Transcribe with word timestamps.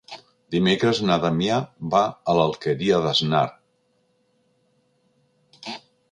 Dimecres 0.53 0.99
na 1.09 1.17
Damià 1.25 1.57
va 1.95 1.99
a 2.33 2.33
l'Alqueria 2.39 3.01
d'Asnar. 3.03 3.45